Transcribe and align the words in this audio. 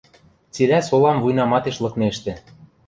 Цилӓ 0.53 0.79
солам 0.89 1.17
вуйнаматеш 1.23 1.75
лыкнештӹ. 1.83 2.33